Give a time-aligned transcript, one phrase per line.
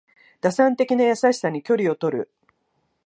[0.39, 2.31] 打算的な優しさに距離をとる